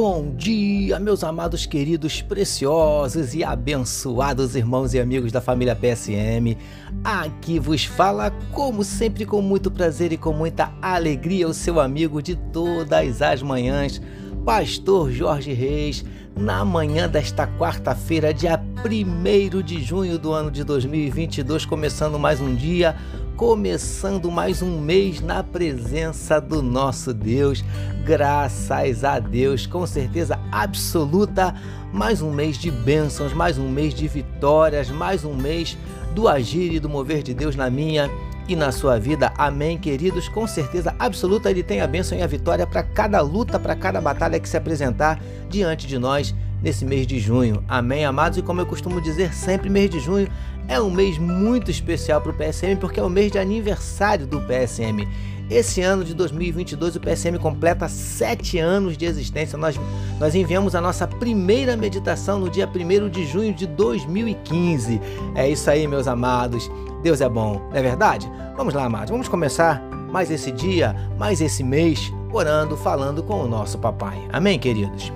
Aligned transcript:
Bom 0.00 0.32
dia, 0.36 1.00
meus 1.00 1.24
amados, 1.24 1.66
queridos, 1.66 2.22
preciosos 2.22 3.34
e 3.34 3.42
abençoados 3.42 4.54
irmãos 4.54 4.94
e 4.94 5.00
amigos 5.00 5.32
da 5.32 5.40
família 5.40 5.74
PSM. 5.74 6.56
Aqui 7.02 7.58
vos 7.58 7.84
fala, 7.84 8.30
como 8.52 8.84
sempre, 8.84 9.26
com 9.26 9.42
muito 9.42 9.72
prazer 9.72 10.12
e 10.12 10.16
com 10.16 10.32
muita 10.32 10.72
alegria, 10.80 11.48
o 11.48 11.52
seu 11.52 11.80
amigo 11.80 12.22
de 12.22 12.36
todas 12.36 13.20
as 13.20 13.42
manhãs, 13.42 14.00
Pastor 14.44 15.10
Jorge 15.10 15.52
Reis, 15.52 16.04
na 16.36 16.64
manhã 16.64 17.08
desta 17.08 17.48
quarta-feira, 17.58 18.32
dia 18.32 18.62
1 18.84 19.62
de 19.62 19.82
junho 19.82 20.16
do 20.16 20.32
ano 20.32 20.52
de 20.52 20.62
2022, 20.62 21.66
começando 21.66 22.20
mais 22.20 22.40
um 22.40 22.54
dia 22.54 22.94
começando 23.38 24.32
mais 24.32 24.62
um 24.62 24.80
mês 24.80 25.20
na 25.20 25.44
presença 25.44 26.40
do 26.40 26.60
nosso 26.60 27.14
Deus. 27.14 27.64
Graças 28.04 29.04
a 29.04 29.20
Deus, 29.20 29.64
com 29.64 29.86
certeza 29.86 30.36
absoluta, 30.50 31.54
mais 31.92 32.20
um 32.20 32.32
mês 32.32 32.58
de 32.58 32.68
bênçãos, 32.68 33.32
mais 33.32 33.56
um 33.56 33.68
mês 33.68 33.94
de 33.94 34.08
vitórias, 34.08 34.90
mais 34.90 35.24
um 35.24 35.34
mês 35.34 35.78
do 36.16 36.26
agir 36.26 36.72
e 36.72 36.80
do 36.80 36.88
mover 36.88 37.22
de 37.22 37.32
Deus 37.32 37.54
na 37.54 37.70
minha 37.70 38.10
e 38.48 38.56
na 38.56 38.72
sua 38.72 38.98
vida. 38.98 39.32
Amém, 39.38 39.78
queridos. 39.78 40.28
Com 40.28 40.44
certeza 40.44 40.92
absoluta, 40.98 41.48
Ele 41.48 41.62
tem 41.62 41.80
a 41.80 41.86
bênção 41.86 42.18
e 42.18 42.22
a 42.22 42.26
vitória 42.26 42.66
para 42.66 42.82
cada 42.82 43.20
luta, 43.20 43.56
para 43.56 43.76
cada 43.76 44.00
batalha 44.00 44.40
que 44.40 44.48
se 44.48 44.56
apresentar 44.56 45.22
diante 45.48 45.86
de 45.86 45.96
nós 45.96 46.34
nesse 46.62 46.84
mês 46.84 47.06
de 47.06 47.18
junho. 47.18 47.62
Amém, 47.68 48.04
amados? 48.04 48.38
E 48.38 48.42
como 48.42 48.60
eu 48.60 48.66
costumo 48.66 49.00
dizer 49.00 49.34
sempre, 49.34 49.68
mês 49.68 49.90
de 49.90 50.00
junho 50.00 50.28
é 50.68 50.80
um 50.80 50.90
mês 50.90 51.18
muito 51.18 51.70
especial 51.70 52.20
para 52.20 52.30
o 52.30 52.34
PSM 52.34 52.76
porque 52.78 53.00
é 53.00 53.02
o 53.02 53.08
mês 53.08 53.32
de 53.32 53.38
aniversário 53.38 54.26
do 54.26 54.40
PSM. 54.40 55.08
Esse 55.50 55.80
ano 55.80 56.04
de 56.04 56.12
2022 56.12 56.96
o 56.96 57.00
PSM 57.00 57.38
completa 57.38 57.88
sete 57.88 58.58
anos 58.58 58.98
de 58.98 59.06
existência. 59.06 59.56
Nós, 59.56 59.80
nós 60.20 60.34
enviamos 60.34 60.74
a 60.74 60.80
nossa 60.80 61.06
primeira 61.06 61.74
meditação 61.74 62.38
no 62.38 62.50
dia 62.50 62.68
1 62.68 63.08
de 63.08 63.26
junho 63.26 63.54
de 63.54 63.66
2015. 63.66 65.00
É 65.34 65.48
isso 65.48 65.70
aí, 65.70 65.86
meus 65.86 66.06
amados. 66.06 66.70
Deus 67.02 67.22
é 67.22 67.28
bom, 67.28 67.62
não 67.70 67.76
é 67.76 67.82
verdade? 67.82 68.30
Vamos 68.56 68.74
lá, 68.74 68.84
amados. 68.84 69.10
Vamos 69.10 69.28
começar 69.28 69.82
mais 70.10 70.30
esse 70.30 70.52
dia, 70.52 70.94
mais 71.16 71.40
esse 71.40 71.62
mês, 71.62 72.12
orando, 72.30 72.76
falando 72.76 73.22
com 73.22 73.40
o 73.40 73.48
nosso 73.48 73.78
papai. 73.78 74.18
Amém, 74.30 74.58
queridos? 74.58 75.10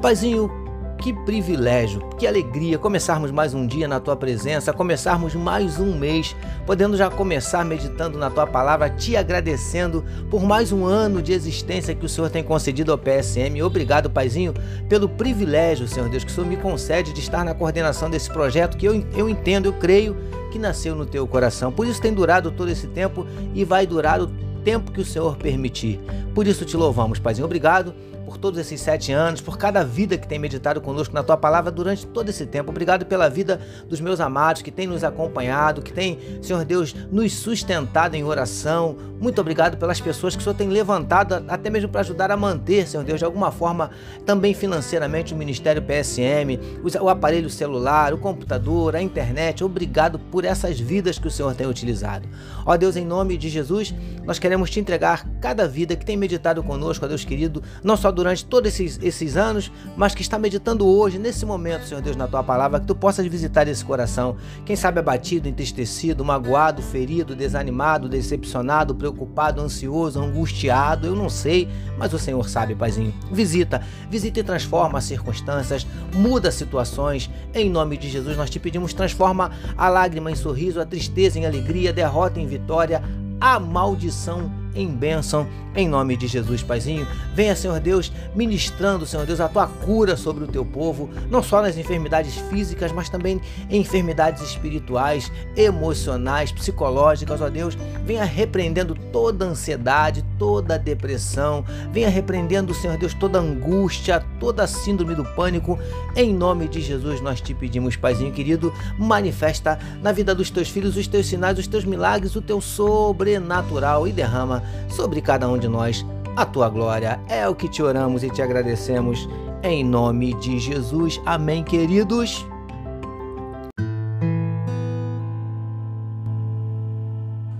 Paizinho, 0.00 0.50
que 0.96 1.12
privilégio, 1.12 2.00
que 2.18 2.26
alegria 2.26 2.78
começarmos 2.78 3.30
mais 3.30 3.52
um 3.52 3.66
dia 3.66 3.86
na 3.86 4.00
tua 4.00 4.16
presença, 4.16 4.72
começarmos 4.72 5.34
mais 5.34 5.78
um 5.78 5.94
mês, 5.94 6.34
podendo 6.64 6.96
já 6.96 7.10
começar 7.10 7.66
meditando 7.66 8.16
na 8.16 8.30
tua 8.30 8.46
palavra, 8.46 8.88
te 8.88 9.14
agradecendo 9.14 10.02
por 10.30 10.42
mais 10.42 10.72
um 10.72 10.86
ano 10.86 11.20
de 11.20 11.34
existência 11.34 11.94
que 11.94 12.06
o 12.06 12.08
Senhor 12.08 12.30
tem 12.30 12.42
concedido 12.42 12.92
ao 12.92 12.96
PSM. 12.96 13.62
Obrigado, 13.62 14.08
Paizinho, 14.08 14.54
pelo 14.88 15.06
privilégio, 15.06 15.86
Senhor 15.86 16.08
Deus, 16.08 16.24
que 16.24 16.30
o 16.30 16.34
Senhor 16.34 16.46
me 16.46 16.56
concede 16.56 17.12
de 17.12 17.20
estar 17.20 17.44
na 17.44 17.54
coordenação 17.54 18.08
desse 18.08 18.30
projeto 18.30 18.78
que 18.78 18.86
eu, 18.86 19.04
eu 19.14 19.28
entendo, 19.28 19.66
eu 19.66 19.74
creio 19.74 20.16
que 20.50 20.58
nasceu 20.58 20.96
no 20.96 21.04
teu 21.04 21.26
coração. 21.26 21.70
Por 21.70 21.86
isso 21.86 22.00
tem 22.00 22.14
durado 22.14 22.50
todo 22.50 22.70
esse 22.70 22.86
tempo 22.86 23.26
e 23.54 23.66
vai 23.66 23.86
durar 23.86 24.18
o 24.18 24.30
tempo 24.64 24.92
que 24.92 25.02
o 25.02 25.04
Senhor 25.04 25.36
permitir. 25.36 26.00
Por 26.34 26.46
isso 26.46 26.64
te 26.64 26.74
louvamos, 26.74 27.18
Paizinho. 27.18 27.44
Obrigado 27.44 27.94
por 28.30 28.38
todos 28.38 28.60
esses 28.60 28.80
sete 28.80 29.10
anos, 29.10 29.40
por 29.40 29.58
cada 29.58 29.82
vida 29.82 30.16
que 30.16 30.24
tem 30.26 30.38
meditado 30.38 30.80
conosco 30.80 31.12
na 31.12 31.20
tua 31.20 31.36
palavra 31.36 31.68
durante 31.68 32.06
todo 32.06 32.28
esse 32.28 32.46
tempo. 32.46 32.70
Obrigado 32.70 33.04
pela 33.04 33.28
vida 33.28 33.60
dos 33.88 34.00
meus 34.00 34.20
amados 34.20 34.62
que 34.62 34.70
têm 34.70 34.86
nos 34.86 35.02
acompanhado, 35.02 35.82
que 35.82 35.92
têm, 35.92 36.16
Senhor 36.40 36.64
Deus, 36.64 36.94
nos 37.10 37.32
sustentado 37.32 38.14
em 38.14 38.22
oração. 38.22 38.96
Muito 39.20 39.40
obrigado 39.40 39.76
pelas 39.76 40.00
pessoas 40.00 40.36
que 40.36 40.40
o 40.40 40.44
Senhor 40.44 40.54
tem 40.54 40.68
levantado, 40.68 41.44
até 41.48 41.68
mesmo 41.68 41.88
para 41.88 42.02
ajudar 42.02 42.30
a 42.30 42.36
manter, 42.36 42.86
Senhor 42.86 43.02
Deus, 43.02 43.18
de 43.18 43.24
alguma 43.24 43.50
forma, 43.50 43.90
também 44.24 44.54
financeiramente, 44.54 45.34
o 45.34 45.36
Ministério 45.36 45.82
PSM, 45.82 46.56
o 47.00 47.08
aparelho 47.08 47.50
celular, 47.50 48.14
o 48.14 48.18
computador, 48.18 48.94
a 48.94 49.02
internet. 49.02 49.64
Obrigado 49.64 50.20
por 50.20 50.44
essas 50.44 50.78
vidas 50.78 51.18
que 51.18 51.26
o 51.26 51.30
Senhor 51.30 51.52
tem 51.56 51.66
utilizado. 51.66 52.28
Ó 52.64 52.76
Deus, 52.76 52.96
em 52.96 53.04
nome 53.04 53.36
de 53.36 53.48
Jesus, 53.48 53.92
nós 54.24 54.38
queremos 54.38 54.70
te 54.70 54.78
entregar 54.78 55.26
cada 55.40 55.66
vida 55.66 55.96
que 55.96 56.06
tem 56.06 56.16
meditado 56.16 56.62
conosco, 56.62 57.04
ó 57.04 57.08
Deus 57.08 57.24
querido, 57.24 57.60
não 57.82 57.96
só 57.96 58.12
durante 58.20 58.44
todos 58.44 58.68
esses, 58.68 58.98
esses 59.02 59.34
anos, 59.34 59.72
mas 59.96 60.14
que 60.14 60.20
está 60.20 60.38
meditando 60.38 60.86
hoje, 60.86 61.18
nesse 61.18 61.46
momento, 61.46 61.86
Senhor 61.86 62.02
Deus, 62.02 62.16
na 62.16 62.28
tua 62.28 62.42
palavra, 62.42 62.78
que 62.78 62.86
tu 62.86 62.94
possas 62.94 63.26
visitar 63.26 63.66
esse 63.66 63.82
coração. 63.82 64.36
Quem 64.66 64.76
sabe 64.76 64.98
abatido, 64.98 65.48
entristecido, 65.48 66.22
magoado, 66.22 66.82
ferido, 66.82 67.34
desanimado, 67.34 68.10
decepcionado, 68.10 68.94
preocupado, 68.94 69.62
ansioso, 69.62 70.20
angustiado, 70.20 71.06
eu 71.06 71.16
não 71.16 71.30
sei, 71.30 71.66
mas 71.96 72.12
o 72.12 72.18
Senhor 72.18 72.46
sabe, 72.46 72.74
Paizinho. 72.74 73.14
Visita, 73.32 73.80
visita 74.10 74.40
e 74.40 74.44
transforma 74.44 74.98
as 74.98 75.04
circunstâncias, 75.04 75.86
muda 76.14 76.50
situações. 76.50 77.30
Em 77.54 77.70
nome 77.70 77.96
de 77.96 78.10
Jesus, 78.10 78.36
nós 78.36 78.50
te 78.50 78.60
pedimos, 78.60 78.92
transforma 78.92 79.50
a 79.78 79.88
lágrima 79.88 80.30
em 80.30 80.36
sorriso, 80.36 80.78
a 80.78 80.84
tristeza 80.84 81.38
em 81.38 81.46
alegria, 81.46 81.90
derrota 81.90 82.38
em 82.38 82.46
vitória, 82.46 83.02
a 83.40 83.58
maldição 83.58 84.59
em 84.74 84.88
bênção, 84.88 85.46
em 85.74 85.88
nome 85.88 86.16
de 86.16 86.26
Jesus, 86.26 86.62
Paizinho. 86.62 87.06
Venha, 87.34 87.54
Senhor 87.54 87.78
Deus, 87.80 88.12
ministrando, 88.34 89.06
Senhor 89.06 89.24
Deus, 89.24 89.40
a 89.40 89.48
tua 89.48 89.66
cura 89.66 90.16
sobre 90.16 90.44
o 90.44 90.48
teu 90.48 90.64
povo, 90.64 91.08
não 91.30 91.42
só 91.42 91.62
nas 91.62 91.76
enfermidades 91.76 92.34
físicas, 92.48 92.90
mas 92.90 93.08
também 93.08 93.40
em 93.68 93.80
enfermidades 93.80 94.42
espirituais, 94.42 95.30
emocionais, 95.56 96.50
psicológicas, 96.50 97.40
ó 97.40 97.48
Deus. 97.48 97.76
Venha 98.04 98.24
repreendendo 98.24 98.94
toda 99.12 99.44
ansiedade, 99.44 100.24
toda 100.38 100.78
depressão, 100.78 101.64
venha 101.92 102.08
repreendendo, 102.08 102.74
Senhor 102.74 102.96
Deus, 102.96 103.14
toda 103.14 103.38
angústia, 103.38 104.24
toda 104.40 104.66
síndrome 104.66 105.14
do 105.14 105.24
pânico. 105.24 105.78
Em 106.16 106.34
nome 106.34 106.66
de 106.66 106.80
Jesus, 106.80 107.20
nós 107.20 107.40
te 107.40 107.54
pedimos, 107.54 107.96
Paizinho 107.96 108.32
querido, 108.32 108.72
manifesta 108.98 109.78
na 110.02 110.10
vida 110.10 110.34
dos 110.34 110.50
teus 110.50 110.68
filhos 110.68 110.96
os 110.96 111.06
teus 111.06 111.26
sinais, 111.26 111.58
os 111.58 111.66
teus 111.66 111.84
milagres, 111.84 112.34
o 112.34 112.42
teu 112.42 112.60
sobrenatural 112.60 114.08
e 114.08 114.12
derrama 114.12 114.59
sobre 114.88 115.20
cada 115.20 115.48
um 115.48 115.58
de 115.58 115.68
nós 115.68 116.04
a 116.36 116.44
tua 116.44 116.68
glória. 116.68 117.20
É 117.28 117.48
o 117.48 117.54
que 117.54 117.68
te 117.68 117.82
oramos 117.82 118.22
e 118.22 118.30
te 118.30 118.42
agradecemos 118.42 119.28
em 119.62 119.84
nome 119.84 120.34
de 120.34 120.58
Jesus. 120.58 121.20
Amém, 121.26 121.62
queridos. 121.62 122.46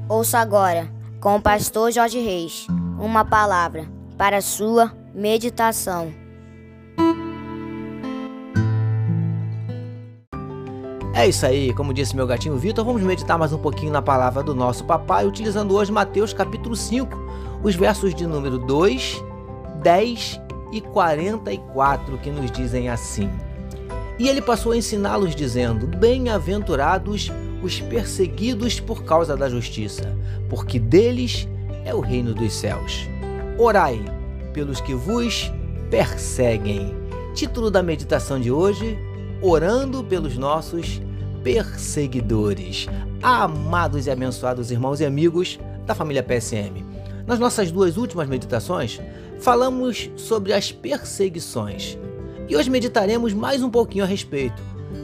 Ouça 0.09 0.39
agora, 0.39 0.91
com 1.21 1.37
o 1.37 1.41
pastor 1.41 1.93
Jorge 1.93 2.19
Reis, 2.19 2.67
uma 2.99 3.25
palavra 3.25 3.87
para 4.19 4.41
sua 4.41 4.93
meditação. 5.15 6.20
É 11.21 11.29
isso 11.29 11.45
aí, 11.45 11.75
como 11.75 11.93
disse 11.93 12.17
meu 12.17 12.27
gatinho 12.27 12.57
Vitor, 12.57 12.83
vamos 12.83 13.03
meditar 13.03 13.39
mais 13.39 13.53
um 13.53 13.59
pouquinho 13.59 13.93
na 13.93 14.01
palavra 14.01 14.43
do 14.43 14.55
nosso 14.55 14.87
papai, 14.87 15.27
utilizando 15.27 15.75
hoje 15.75 15.93
Mateus 15.93 16.33
capítulo 16.33 16.75
5, 16.75 17.15
os 17.63 17.75
versos 17.75 18.15
de 18.15 18.27
número 18.27 18.57
2, 18.57 19.23
10 19.83 20.41
e 20.73 20.81
44, 20.81 22.17
que 22.17 22.31
nos 22.31 22.51
dizem 22.51 22.89
assim: 22.89 23.29
E 24.19 24.31
ele 24.31 24.41
passou 24.41 24.73
a 24.73 24.79
ensiná-los, 24.79 25.37
dizendo: 25.37 25.87
Bem-aventurados 25.87 27.31
os 27.63 27.79
perseguidos 27.83 28.81
por 28.81 29.05
causa 29.05 29.37
da 29.37 29.51
justiça, 29.51 30.17
porque 30.49 30.79
deles 30.79 31.47
é 31.85 31.95
o 31.95 32.01
reino 32.01 32.33
dos 32.33 32.55
céus. 32.55 33.07
Orai 33.59 34.03
pelos 34.55 34.81
que 34.81 34.95
vos 34.95 35.53
perseguem. 35.91 36.97
Título 37.35 37.71
da 37.71 37.83
meditação 37.83 38.41
de 38.41 38.51
hoje: 38.51 38.99
orando 39.43 40.03
pelos 40.03 40.39
nossos 40.39 40.99
perseguidores. 41.43 42.87
Amados 43.23 44.07
e 44.07 44.11
abençoados 44.11 44.71
irmãos 44.71 45.01
e 45.01 45.05
amigos 45.05 45.59
da 45.87 45.95
família 45.95 46.23
PSM. 46.23 46.85
Nas 47.27 47.39
nossas 47.39 47.71
duas 47.71 47.97
últimas 47.97 48.29
meditações, 48.29 49.01
falamos 49.41 50.11
sobre 50.17 50.53
as 50.53 50.73
perseguições. 50.73 51.99
E 52.49 52.57
hoje 52.57 52.71
meditaremos 52.71 53.33
mais 53.33 53.63
um 53.63 53.71
pouquinho 53.71 54.05
a 54.05 54.07
respeito, 54.07 54.63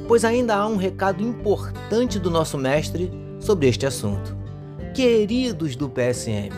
pois 0.09 0.25
ainda 0.25 0.57
há 0.57 0.67
um 0.67 0.77
recado 0.77 1.23
importante 1.23 2.19
do 2.19 2.31
nosso 2.31 2.59
mestre 2.59 3.11
sobre 3.39 3.69
este 3.69 3.87
assunto. 3.87 4.37
Queridos 4.95 5.77
do 5.77 5.89
PSM, 5.89 6.51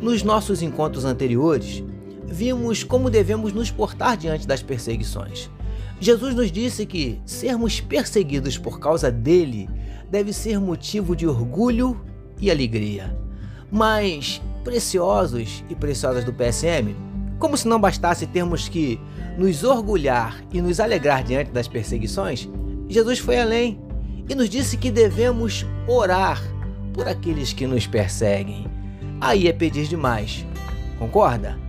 nos 0.00 0.22
nossos 0.22 0.62
encontros 0.62 1.04
anteriores, 1.04 1.82
vimos 2.26 2.84
como 2.84 3.10
devemos 3.10 3.52
nos 3.52 3.70
portar 3.70 4.16
diante 4.16 4.46
das 4.46 4.62
perseguições. 4.62 5.50
Jesus 6.00 6.34
nos 6.34 6.50
disse 6.50 6.84
que 6.84 7.20
sermos 7.24 7.80
perseguidos 7.80 8.58
por 8.58 8.78
causa 8.78 9.10
dele 9.10 9.68
deve 10.10 10.32
ser 10.32 10.58
motivo 10.60 11.16
de 11.16 11.26
orgulho 11.26 12.00
e 12.40 12.50
alegria. 12.50 13.16
Mas, 13.70 14.40
preciosos 14.62 15.64
e 15.68 15.74
preciosas 15.74 16.24
do 16.24 16.32
PSM, 16.32 16.94
como 17.38 17.56
se 17.56 17.66
não 17.66 17.80
bastasse 17.80 18.26
termos 18.26 18.68
que 18.68 19.00
nos 19.38 19.64
orgulhar 19.64 20.42
e 20.52 20.60
nos 20.60 20.78
alegrar 20.78 21.24
diante 21.24 21.50
das 21.50 21.66
perseguições, 21.66 22.48
Jesus 22.88 23.18
foi 23.18 23.40
além 23.40 23.80
e 24.28 24.34
nos 24.34 24.48
disse 24.48 24.76
que 24.76 24.90
devemos 24.90 25.66
orar 25.88 26.40
por 26.92 27.08
aqueles 27.08 27.52
que 27.52 27.66
nos 27.66 27.86
perseguem. 27.86 28.66
Aí 29.20 29.48
é 29.48 29.52
pedir 29.52 29.86
demais, 29.86 30.46
concorda? 30.98 31.64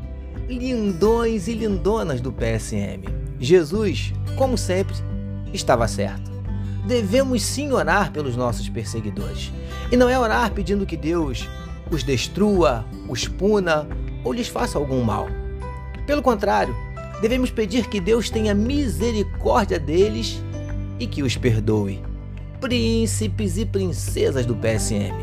lindões 0.48 1.48
e 1.48 1.54
lindonas 1.54 2.22
do 2.22 2.32
PSM. 2.32 3.25
Jesus, 3.40 4.14
como 4.38 4.58
sempre, 4.58 4.96
estava 5.54 5.88
certo. 5.88 6.32
Devemos 6.86 7.42
sim 7.44 7.72
orar 7.72 8.12
pelos 8.12 8.36
nossos 8.36 8.70
perseguidores. 8.70 9.52
E 9.92 9.98
não 9.98 10.10
é 10.10 10.18
orar 10.18 10.52
pedindo 10.52 10.86
que 10.86 10.98
Deus 10.98 11.48
os 11.92 12.04
destrua, 12.04 12.86
os 13.08 13.28
puna 13.28 13.88
ou 14.24 14.34
lhes 14.34 14.48
faça 14.48 14.78
algum 14.78 15.04
mal. 15.04 15.28
Pelo 16.06 16.22
contrário, 16.22 16.76
devemos 17.22 17.50
pedir 17.50 17.88
que 17.88 18.00
Deus 18.00 18.30
tenha 18.30 18.54
misericórdia 18.54 19.80
deles 19.80 20.42
e 21.00 21.08
que 21.08 21.24
os 21.24 21.38
perdoe. 21.38 22.04
Príncipes 22.60 23.58
e 23.58 23.66
princesas 23.66 24.46
do 24.46 24.56
PSM. 24.56 25.14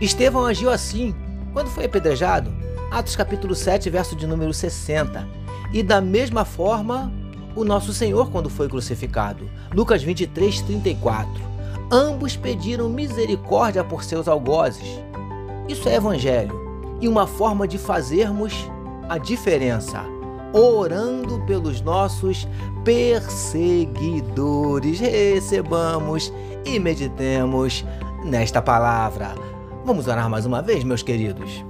Estevão 0.00 0.46
agiu 0.46 0.70
assim 0.70 1.14
quando 1.52 1.68
foi 1.68 1.86
apedrejado, 1.86 2.52
Atos 2.90 3.16
capítulo 3.16 3.54
7, 3.54 3.88
verso 3.90 4.14
de 4.14 4.26
número 4.26 4.52
60. 4.52 5.26
E 5.72 5.82
da 5.82 6.00
mesma 6.00 6.44
forma, 6.44 7.12
o 7.56 7.64
nosso 7.64 7.92
Senhor 7.92 8.30
quando 8.30 8.48
foi 8.48 8.68
crucificado. 8.68 9.50
Lucas 9.74 10.02
23, 10.02 10.60
34. 10.60 11.28
Ambos 11.90 12.36
pediram 12.36 12.88
misericórdia 12.88 13.82
por 13.82 14.04
seus 14.04 14.28
algozes. 14.28 14.86
Isso 15.68 15.88
é 15.88 15.94
evangelho 15.94 16.54
e 17.00 17.08
uma 17.08 17.26
forma 17.26 17.66
de 17.66 17.78
fazermos 17.78 18.52
a 19.08 19.18
diferença, 19.18 20.04
orando 20.52 21.40
pelos 21.46 21.80
nossos 21.80 22.46
perseguidores. 22.84 25.00
Recebamos 25.00 26.32
e 26.64 26.78
meditemos 26.78 27.84
nesta 28.24 28.60
palavra. 28.60 29.34
Vamos 29.84 30.08
orar 30.08 30.28
mais 30.28 30.44
uma 30.44 30.60
vez, 30.60 30.84
meus 30.84 31.02
queridos. 31.02 31.64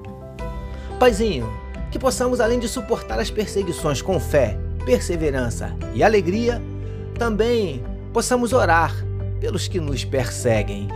Paizinho, 0.99 1.47
que 1.91 1.99
possamos, 1.99 2.41
além 2.41 2.59
de 2.59 2.69
suportar 2.69 3.21
as 3.21 3.31
perseguições 3.31 4.01
com 4.01 4.19
fé, 4.19 4.59
perseverança 4.87 5.77
e 5.93 6.03
alegria, 6.03 6.63
também 7.19 7.85
possamos 8.13 8.53
orar 8.53 8.95
pelos 9.41 9.67
que 9.67 9.81
nos 9.81 10.05
perseguem. 10.05 10.87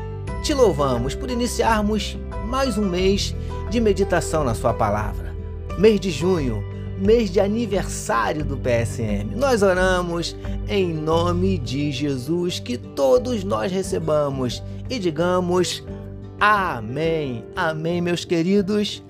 Te 0.44 0.54
louvamos 0.54 1.14
por 1.14 1.28
iniciarmos 1.28 2.16
mais 2.46 2.78
um 2.78 2.88
mês 2.88 3.34
de 3.69 3.81
meditação 3.81 4.44
na 4.44 4.54
Sua 4.54 4.72
palavra. 4.72 5.34
Mês 5.76 5.98
de 5.98 6.10
junho, 6.10 6.64
mês 6.98 7.31
de 7.31 7.40
aniversário 7.40 8.44
do 8.44 8.56
PSM. 8.56 9.34
Nós 9.37 9.60
oramos 9.62 10.36
em 10.69 10.94
nome 10.94 11.58
de 11.58 11.90
Jesus 11.90 12.60
que 12.60 12.78
todos 12.78 13.43
nós 13.43 13.72
recebamos 13.72 14.62
e 14.88 14.98
digamos 14.98 15.84
amém. 16.38 17.44
Amém, 17.56 18.00
meus 18.00 18.25
queridos. 18.25 19.02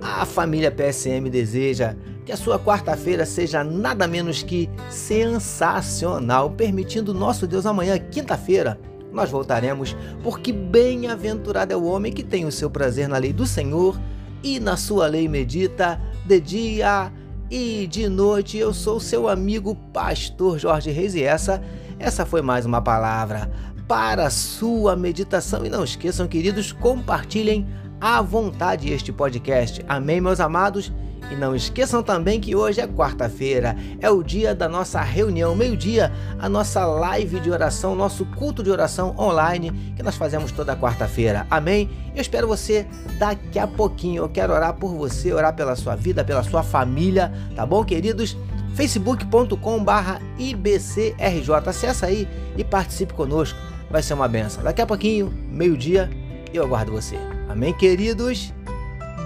A 0.00 0.24
família 0.24 0.70
PSM 0.70 1.28
deseja 1.30 1.94
que 2.24 2.32
a 2.32 2.36
sua 2.36 2.58
quarta-feira 2.58 3.26
seja 3.26 3.64
nada 3.64 4.06
menos 4.06 4.42
que 4.42 4.70
sensacional, 4.88 6.50
permitindo 6.50 7.12
nosso 7.12 7.46
Deus 7.46 7.66
amanhã, 7.66 7.98
quinta-feira, 7.98 8.78
nós 9.12 9.30
voltaremos, 9.30 9.96
porque 10.22 10.52
bem-aventurado 10.52 11.72
é 11.72 11.76
o 11.76 11.84
homem 11.84 12.12
que 12.12 12.22
tem 12.22 12.44
o 12.46 12.52
seu 12.52 12.70
prazer 12.70 13.08
na 13.08 13.18
lei 13.18 13.32
do 13.32 13.46
Senhor 13.46 14.00
e 14.42 14.58
na 14.58 14.76
sua 14.76 15.06
lei 15.06 15.28
medita 15.28 16.00
de 16.24 16.40
dia 16.40 17.12
e 17.50 17.86
de 17.86 18.08
noite. 18.08 18.56
Eu 18.56 18.72
sou 18.72 18.98
seu 18.98 19.28
amigo 19.28 19.74
pastor 19.92 20.58
Jorge 20.58 20.90
Reis 20.90 21.14
e 21.14 21.22
essa 21.22 21.62
essa 21.98 22.26
foi 22.26 22.42
mais 22.42 22.66
uma 22.66 22.80
palavra 22.80 23.50
para 23.86 24.26
a 24.26 24.30
sua 24.30 24.96
meditação 24.96 25.64
e 25.64 25.68
não 25.68 25.84
esqueçam, 25.84 26.26
queridos, 26.26 26.72
compartilhem 26.72 27.66
à 28.02 28.20
vontade 28.20 28.92
este 28.92 29.12
podcast. 29.12 29.80
Amém, 29.88 30.20
meus 30.20 30.40
amados. 30.40 30.92
E 31.30 31.36
não 31.36 31.54
esqueçam 31.54 32.02
também 32.02 32.40
que 32.40 32.54
hoje 32.54 32.80
é 32.80 32.86
quarta-feira, 32.86 33.76
é 34.00 34.10
o 34.10 34.24
dia 34.24 34.54
da 34.54 34.68
nossa 34.68 35.00
reunião, 35.00 35.54
meio-dia, 35.54 36.12
a 36.38 36.48
nossa 36.48 36.84
live 36.84 37.38
de 37.38 37.48
oração, 37.48 37.94
nosso 37.94 38.26
culto 38.26 38.60
de 38.60 38.70
oração 38.70 39.14
online 39.16 39.94
que 39.96 40.02
nós 40.02 40.16
fazemos 40.16 40.50
toda 40.50 40.76
quarta-feira. 40.76 41.46
Amém? 41.48 41.88
Eu 42.12 42.20
espero 42.20 42.48
você 42.48 42.86
daqui 43.18 43.58
a 43.58 43.68
pouquinho. 43.68 44.24
Eu 44.24 44.28
quero 44.28 44.52
orar 44.52 44.74
por 44.74 44.90
você, 44.94 45.32
orar 45.32 45.54
pela 45.54 45.76
sua 45.76 45.94
vida, 45.94 46.24
pela 46.24 46.42
sua 46.42 46.64
família, 46.64 47.32
tá 47.54 47.64
bom, 47.64 47.84
queridos? 47.84 48.36
facebook.com/barra 48.74 50.20
ibcrj. 50.38 51.52
Acesse 51.66 52.04
aí 52.04 52.28
e 52.56 52.64
participe 52.64 53.14
conosco. 53.14 53.58
Vai 53.88 54.02
ser 54.02 54.14
uma 54.14 54.26
benção. 54.26 54.64
Daqui 54.64 54.82
a 54.82 54.86
pouquinho, 54.86 55.32
meio-dia, 55.48 56.10
eu 56.52 56.64
aguardo 56.64 56.90
você. 56.90 57.16
Amém, 57.52 57.74
queridos? 57.74 58.50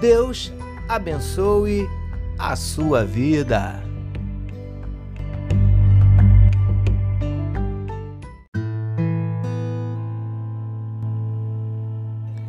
Deus 0.01 0.51
abençoe 0.89 1.87
a 2.37 2.57
sua 2.57 3.05
vida. 3.05 3.81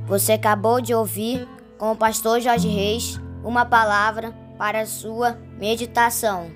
Você 0.09 0.33
acabou 0.33 0.81
de 0.81 0.93
ouvir 0.93 1.47
com 1.79 1.93
o 1.93 1.97
pastor 1.97 2.41
Jorge 2.41 2.67
Reis 2.67 3.21
uma 3.45 3.65
palavra 3.65 4.33
para 4.59 4.81
a 4.81 4.87
sua 4.87 5.39
meditação. 5.61 6.51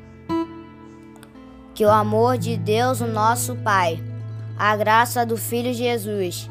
Que 1.77 1.85
o 1.85 1.91
amor 1.91 2.37
de 2.39 2.57
Deus, 2.57 3.01
o 3.01 3.07
nosso 3.07 3.55
Pai, 3.55 4.03
a 4.59 4.77
graça 4.77 5.25
do 5.25 5.37
Filho 5.37 5.73
Jesus 5.73 6.51